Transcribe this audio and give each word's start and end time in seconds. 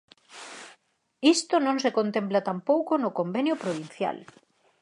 Isto 1.35 1.55
non 1.65 1.77
se 1.83 1.95
contempla 1.99 2.45
tampouco 2.49 2.91
no 3.03 3.15
convenio 3.19 3.55
provincial. 3.63 4.17